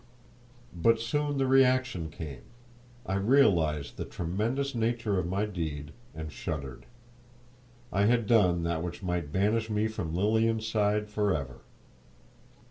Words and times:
But 0.73 0.99
soon 0.99 1.37
the 1.37 1.45
reaction 1.45 2.09
came; 2.09 2.41
I 3.05 3.13
realised 3.13 3.97
the 3.97 4.03
tremendous 4.03 4.73
nature 4.73 5.19
of 5.19 5.27
my 5.27 5.45
deed, 5.45 5.91
and 6.15 6.31
shuddered. 6.31 6.87
I 7.93 8.05
had 8.05 8.25
done 8.25 8.63
that 8.63 8.81
which 8.81 9.03
might 9.03 9.31
banish 9.31 9.69
me 9.69 9.85
from 9.87 10.15
Lilian's 10.15 10.67
side 10.67 11.07
for 11.07 11.35
ever! 11.35 11.61